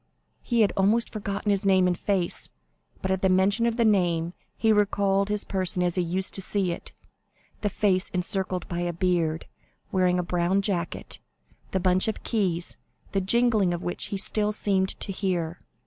He 0.41 0.61
had 0.61 0.73
almost 0.75 1.11
forgotten 1.11 1.51
his 1.51 1.63
name 1.63 1.85
and 1.85 1.95
face, 1.95 2.49
but 3.03 3.11
at 3.11 3.21
the 3.21 3.29
mention 3.29 3.67
of 3.67 3.77
the 3.77 3.85
name 3.85 4.33
he 4.57 4.73
recalled 4.73 5.29
his 5.29 5.43
person 5.43 5.83
as 5.83 5.93
he 5.93 6.01
used 6.01 6.33
to 6.33 6.41
see 6.41 6.71
it, 6.71 6.91
the 7.61 7.69
face 7.69 8.09
encircled 8.09 8.67
by 8.67 8.79
a 8.79 8.93
beard, 8.93 9.45
wearing 9.91 10.15
the 10.17 10.23
brown 10.23 10.63
jacket, 10.63 11.19
the 11.69 11.79
bunch 11.79 12.07
of 12.07 12.23
keys, 12.23 12.77
the 13.11 13.21
jingling 13.21 13.75
of 13.75 13.83
which 13.83 14.05
he 14.05 14.17
still 14.17 14.51
seemed 14.51 14.89
to 15.01 15.11
hear. 15.11 15.61